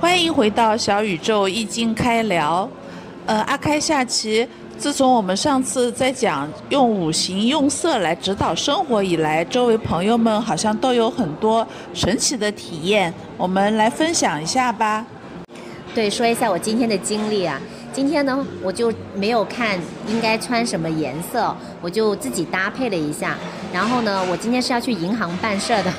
[0.00, 2.66] 欢迎回到小宇宙易经开聊。
[3.26, 15.04] 呃，阿开下棋，自从我们上次在讲用五行用色来指导生活以来，周围朋友们好像都有很多神奇的体验，我们来分享一下吧。
[15.94, 17.60] 对，说一下我今天的经历啊。
[17.92, 19.78] 今天呢，我就没有看
[20.08, 23.36] 应该穿什么颜色，我就自己搭配了一下。
[23.70, 25.92] 然后呢，我今天是要去银行办事的，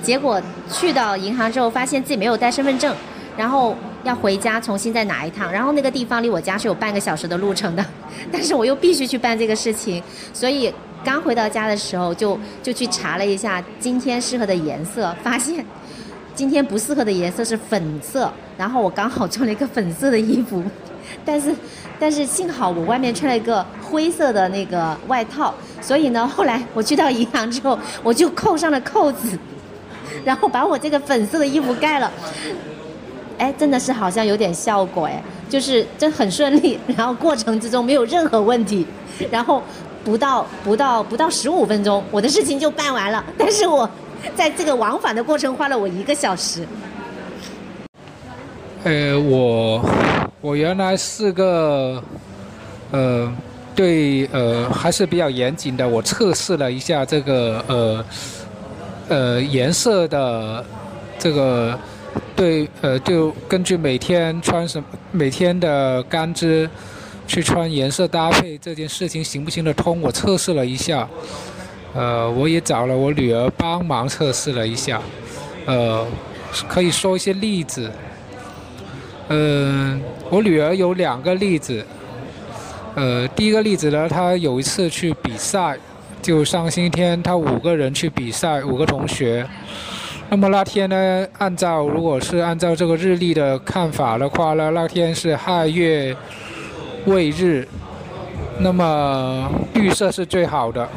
[0.00, 0.40] 结果
[0.70, 2.94] 去到银行之后，发现自己没有带身份证，
[3.36, 5.50] 然后要回家重新再拿一趟。
[5.52, 7.84] 然后那个地方离我家是有半个小时的路程的，
[8.32, 10.02] 但是我又必须去办这个事情，
[10.32, 10.72] 所以
[11.04, 15.64] 刚回到家的时候就就去查了一下今天适合的颜色，发现
[16.34, 20.62] 今天不适合的颜色是粉色，然后我刚好穿了一个粉色的衣服。
[21.22, 21.54] 但是，
[22.00, 29.38] 但是幸好我外面穿了一个灰色的那个外套，所以呢，后来我去到银行之后，我就扣上了扣子，
[30.24, 32.10] 然后把我这个粉色的衣服盖了。
[33.38, 38.86] 哎，真的是好像有点效果哎，就是真很顺利，然后过程之中没有任何问题，
[39.30, 39.62] 然后
[40.04, 43.24] 不到不到不到十五分钟，我的事情就办完了。
[43.38, 43.88] 但是我
[44.34, 46.66] 在这个往返的过程花了我一个小时。
[48.84, 49.82] 呃，我
[50.42, 52.02] 我原来是个，
[52.90, 53.32] 呃，
[53.74, 55.88] 对，呃，还是比较严谨的。
[55.88, 58.04] 我测试了一下这个，呃，
[59.08, 60.62] 呃，颜色的
[61.18, 61.78] 这个，
[62.36, 66.68] 对，呃，就根据每天穿什么每天的干支
[67.26, 70.00] 去穿颜色搭配这件事情行不行得通？
[70.00, 71.08] 我测试了一下，
[71.94, 75.00] 呃，我也找了我女儿帮忙测试了一下，
[75.66, 76.06] 呃，
[76.68, 77.90] 可以说一些例子。
[79.28, 81.84] 嗯，我女儿有两个例子。
[82.94, 85.78] 呃，第一个例子呢，她有一次去比赛，
[86.20, 89.46] 就上星期天，她五个人去比赛，五个同学。
[90.34, 96.12] 那么那天呢，按照如果是按照这个日历的看法的话呢，那天是亥月
[97.04, 97.64] 未日，
[98.58, 100.88] 那么绿色是最好的。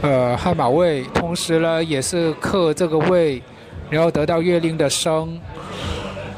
[0.00, 3.42] 呃，亥卯未，同时呢也是克这个未，
[3.90, 5.38] 然后得到月令的生。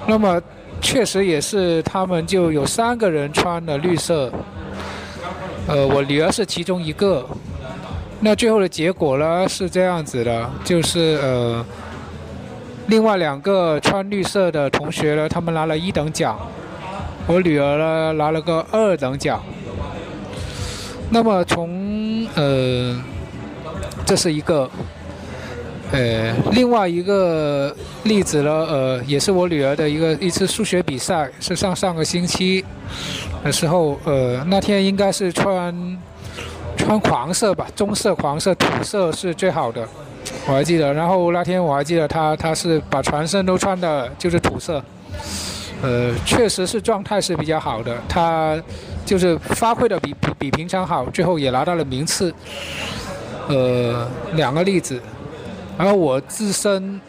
[0.05, 0.43] 那么。
[0.81, 4.31] 确实也是，他们就有三个人穿了绿色，
[5.67, 7.25] 呃，我女儿是其中一个。
[8.25, 11.63] 那最后的结果呢是这样子的，就是呃，
[12.87, 16.39] 另外两个穿绿色的同学呢，他们拿了一等奖，
[17.27, 19.43] 我女儿呢拿了个二等奖。
[21.11, 22.99] 那么从呃，
[24.07, 24.71] 这是一个。
[25.93, 32.65] 呃，另外一个例子呢，呃，也是我女儿的一个一次数学比赛，是上上个星期
[33.45, 35.73] 的时候，呃，那天应该是穿
[36.77, 39.87] 穿黄色吧，棕色、黄色、土色是最好的，
[40.47, 40.93] 我还记得。
[40.93, 44.83] 然后那天我还记得他，他是把全身都穿的就是土色，
[45.83, 48.61] 呃，确实是状态是比较好的，他
[49.07, 52.35] 就是发挥的比比比平常好，最后也拿到了名次。
[53.49, 55.01] 呃，两个例子。
[55.77, 57.01] 然后我自身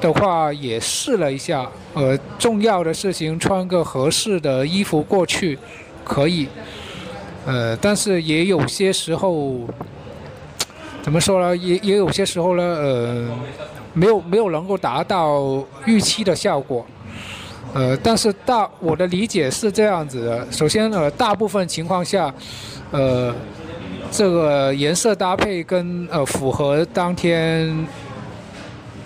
[0.00, 5.58] 的话也试了一下，呃，重要的事情穿个合适的衣服过去
[6.04, 6.46] 可以，
[7.46, 9.60] 呃，但是也有些时候
[11.02, 11.56] 怎么说呢？
[11.56, 13.28] 也也有些时候呢，呃，
[13.92, 16.86] 没有没有能够达到预期的效果，
[17.74, 22.32] 呃，但是大我的理解是这样子的：首先，呃，大部分情况下，
[22.90, 23.34] 呃。
[24.14, 27.86] 这个颜色搭配跟呃符合当天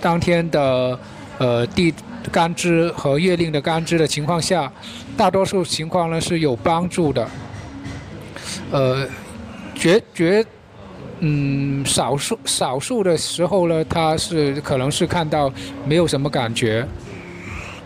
[0.00, 0.98] 当天的
[1.38, 1.94] 呃地
[2.32, 4.69] 干支和月令的干支的情况下，
[5.16, 7.25] 大多数情况呢是有帮助的。
[8.71, 9.06] 呃，
[9.75, 10.44] 绝绝
[11.21, 15.53] 嗯少数少数的时候呢，他是可能是看到
[15.87, 16.87] 没有什么感觉。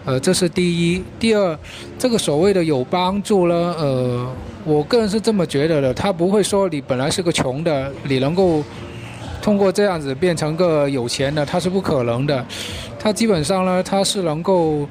[0.07, 1.05] 呃，这是第一。
[1.19, 1.59] 第二，
[1.99, 4.27] 这个所谓的有帮助呢，呃，
[4.65, 5.93] 我个人是这么觉得的。
[5.93, 8.65] 他不会说你本来是个穷的，你能够
[9.43, 12.45] 通过这样子变成个有钱的，他是不可能的。
[12.99, 14.89] 他基本上呢，他是能够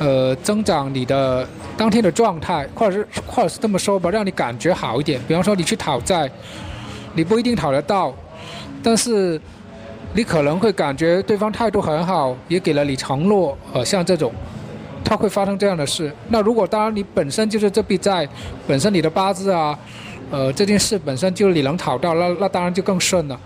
[0.00, 1.48] 呃增长你的
[1.80, 5.18] 当天的状态，或者是或者是这么说吧，让你感觉好一点。
[5.26, 6.30] 比方说你去讨债，
[7.14, 8.14] 你不一定讨得到，
[8.82, 9.40] 但是。
[10.12, 14.32] 你可能会感觉对方态度很好，也给了你承诺，呃，像这种，
[15.04, 16.12] 他会发生这样的事。
[16.30, 18.28] 那如果当然你本身就是这笔债，
[18.66, 19.78] 本身你的八字啊，
[20.32, 23.40] 呃，这件事本身就你能讨到，那那当然就更顺了。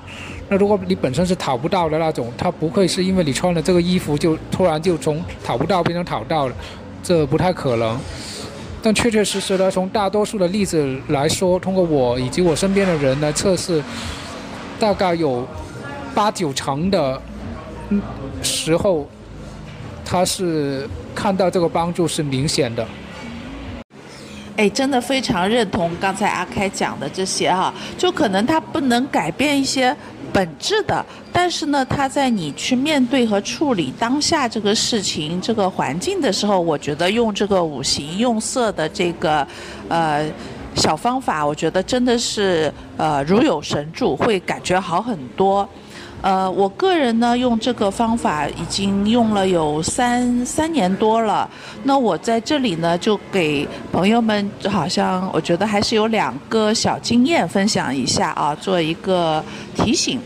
[0.48, 6.54] 那如果你本身是讨不到的那种，他不会是因为你穿了这个衣服就突然就从讨不到变成讨到了，
[7.02, 8.00] 这不太可能。
[8.84, 13.82] 但确确实实的，从大多数的例子来说，通过我以及我身边的人来测试，
[14.78, 15.44] 大概有。
[16.14, 17.20] 八九成的
[18.40, 19.04] 时候，
[20.04, 22.86] 他是看到这个帮助是明显的。
[24.56, 29.92] 哎，真的非常认同刚才阿开讲的这些哈，就可能他不能改变一些
[30.34, 39.46] 本质的，但是呢，他在你去面对和处理当下这个事情、这个环境的时候，我觉得用这个五行用色的这个
[39.88, 40.28] 呃
[40.75, 45.69] 小方法，我觉得真的是呃如有神助，会感觉好很多。
[46.25, 51.47] 呃，我个人呢用这个方法已经用了有三三年多了。
[51.82, 59.44] 那我在这里呢就给朋友们，好像我觉得还是有两个小经验分享一下啊，做一个
[59.75, 60.19] 提醒。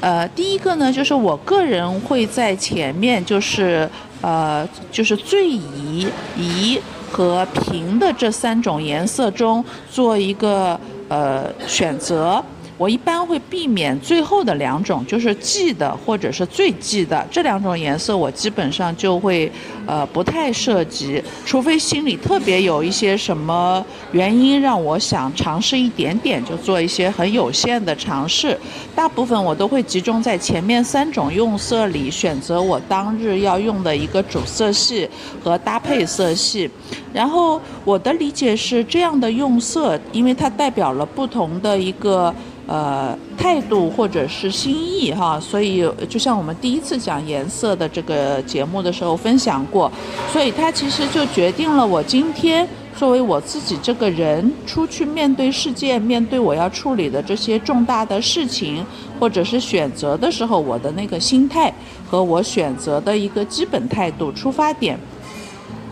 [0.00, 3.88] 呃，第一个呢就是我个人会在前面就是
[4.20, 6.06] 呃就是最宜
[6.36, 6.78] 宜
[7.10, 10.78] 和平的这三种颜色中做一个
[11.08, 12.44] 呃选择。
[12.78, 19.50] 我一般会避免最后的两种，就是忌的或者是最忌的这两种颜色，我基本上就会
[19.86, 28.58] 呃不太涉及，除非心里特别有一些什么原因让我想尝试一点点，就做一些很有限的尝试。
[28.94, 35.08] 大部分我都会集中在前面三种用色里选择我当日要用的一个主色系
[35.42, 36.70] 和搭配色系。
[37.12, 42.34] 然后我的理解是这样的用色，因为它代表了不同的一个。
[42.68, 49.88] 呃，态度或者是心意哈，所以就像我们第一次讲颜色的这个节目的时候分享过，
[50.32, 58.84] 所以它其实就决定了我今天作为我自己这个人出去面对世界、面对我要处理的这些重大的事情
[59.20, 61.72] 或者是选择的时候，我的那个心态
[62.10, 64.98] 和我选择的一个基本态度出发点。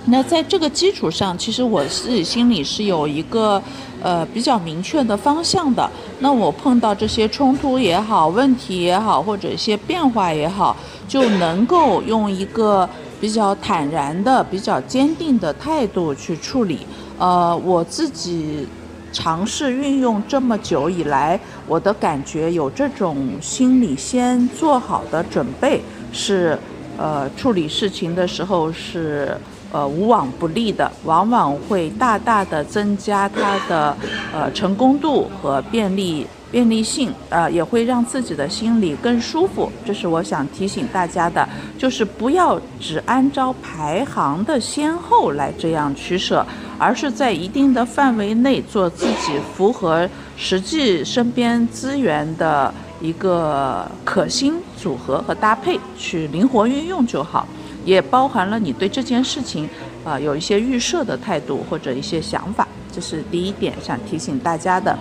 [0.06, 3.62] 那在这个基础上，其实我自己心里是有一个。
[4.04, 10.76] 呃，比较明确的方向的，那我碰到这些冲突也好，问题也好，或者一些变化也好，
[11.08, 12.86] 就能够用一个
[13.18, 16.80] 比较坦然的、比较坚定的态度去处理。
[17.18, 18.68] 呃，我自己
[19.10, 25.80] 尝试运用这么久以来，我的感觉有这种心理先做好的准备，
[26.12, 26.58] 是
[26.98, 29.34] 呃处理事情的时候是。
[29.74, 33.96] 呃，无往不利的，往往会大大的增加它的
[34.32, 39.68] 呃成功度和便利便利性，呃，也会让自己的心里更舒服。
[39.84, 46.46] 这是我想提醒大家的，就是不要只按照排行的先后来这样取舍，
[46.78, 57.48] 而是在一定的范围内做自己符合实际身边资源的一个可心组合和搭配，去灵活运用就好。
[57.84, 59.68] 也包含了你对这件事情，
[60.04, 64.96] 啊，有一些预设的态度或者一些想法，这是第一点想提醒大家的。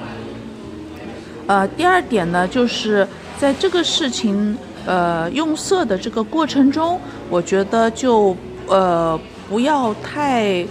[1.47, 3.07] 呃，第二点呢，就是
[3.37, 6.99] 在这个事情，呃，用色的这个过程中，
[7.29, 8.35] 我觉得就
[8.67, 9.19] 呃
[9.49, 10.65] 不要太，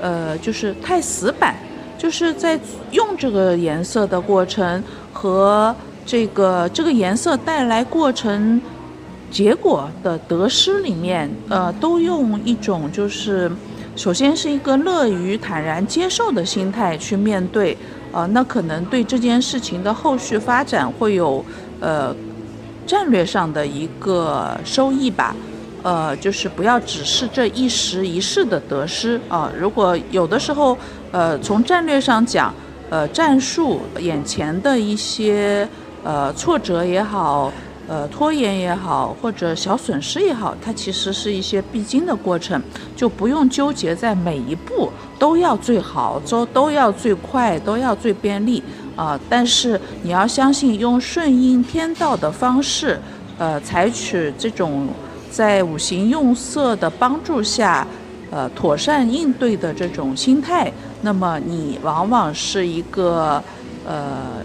[0.00, 1.54] 呃，就是太死板，
[1.96, 2.58] 就是在
[2.90, 4.82] 用这个颜色的过程
[5.12, 5.74] 和
[6.04, 8.60] 这个这个颜色带来过程。
[9.30, 13.50] 结果的得失里面，呃，都用一种就是，
[13.94, 17.76] 首先是一个乐于坦然接受的心态去面对，
[18.10, 21.44] 呃，那可能对这件事情的后续发展会有
[21.80, 22.14] 呃
[22.86, 25.36] 战略上的一个收益吧，
[25.82, 29.52] 呃，就是不要只是这一时一事的得失啊。
[29.58, 30.76] 如果有的时候，
[31.12, 32.52] 呃，从战略上讲，
[32.88, 35.68] 呃，战术眼前的一些
[36.02, 37.52] 呃挫折也好。
[37.88, 42.60] 呃，拖延也好，或者小损失也好，它其实是一些必经的过程，
[42.94, 48.62] 就不用纠结在每一步都要最好，都都要最快，都要最便利
[48.94, 49.18] 啊。
[49.30, 53.00] 但是你要相信，用顺应天道的方式，
[53.38, 54.86] 呃，采取这种
[55.30, 57.86] 在五行用色的帮助下，
[58.30, 63.42] 呃，妥善应对的这种心态，那么你往往是一个
[63.86, 64.44] 呃。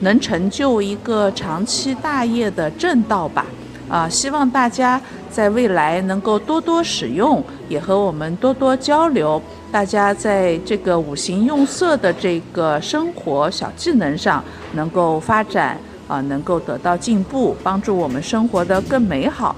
[0.00, 3.44] 能成就一个长期大业的正道吧，
[3.88, 5.00] 啊，希望大家
[5.30, 9.42] 在未来能够多多使用，也和我们多多交流。
[9.70, 15.76] 大家在这个五行用色的这个生活小技能上能够发展，
[16.06, 19.54] 啊，能够得到进步，帮助我们生活的更美好。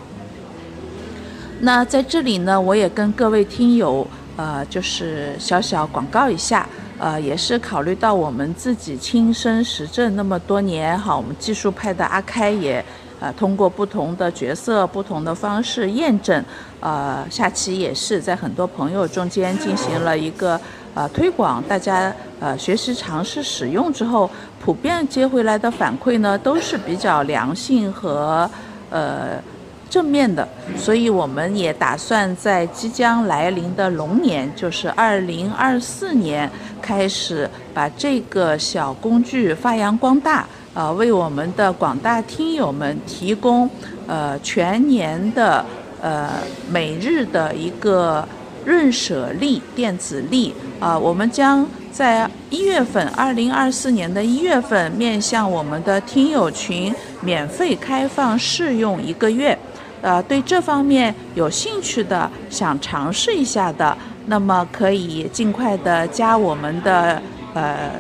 [1.61, 4.07] 那在这里呢，我也跟各位听友，
[4.37, 6.67] 呃，就是小小广告一下。
[7.01, 12.85] 呃，也是考虑到我们自己亲身实证那么多年，哈，我们技术派的阿开也，
[13.19, 16.45] 呃，通过不同的角色、不同的方式验证，
[16.79, 20.61] 呃，下期也是在很多朋友中间进行了一个
[20.93, 24.31] 呃推广，大家呃学习尝试使用之后，
[24.63, 28.49] 普遍接回来的反馈呢，都是比较良性和
[28.91, 29.43] 呃
[29.91, 36.49] 正面的，所以我们也打算在即将来临的龙年，就是二零二四年
[36.81, 43.69] 开始把这个小工具发扬光大，呃，为我们的广大听友们提供
[44.07, 45.67] 呃全年的
[46.01, 46.31] 呃
[46.71, 48.25] 每日的一个
[48.65, 59.59] 润舍利电子历啊，我们将在一月份，二零二四年的一月份，面向我们的听友群免费开放试用一个月。
[60.03, 67.21] 呃，对这方面有兴趣的，想尝试一下的，那么可以尽快的加我们的
[67.55, 67.91] 呃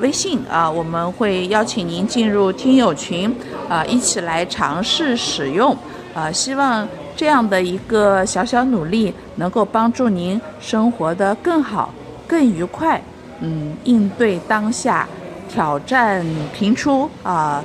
[0.00, 3.34] 微信啊，我们会邀请您进入听友群
[3.68, 5.76] 啊，一起来尝试使用
[6.14, 6.32] 啊。
[6.32, 11.92] 希望这样的一个小小努力，能够帮助您生活的更好、
[12.26, 13.00] 更愉快。
[13.40, 15.06] 嗯，应对当下
[15.48, 16.24] 挑战
[16.54, 17.62] 频出啊。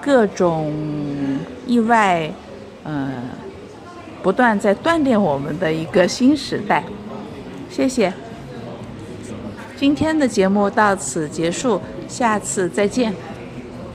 [0.00, 0.72] 各种
[1.66, 2.30] 意外，
[2.84, 3.12] 嗯，
[4.22, 6.82] 不断在锻炼我们的一个新时代。
[7.70, 8.12] 谢谢，
[9.76, 13.14] 今天的节目到此结束，下次再见。